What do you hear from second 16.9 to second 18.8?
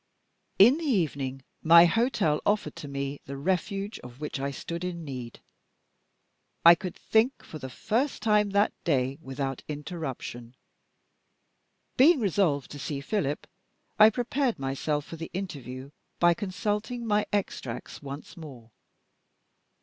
my extracts once more.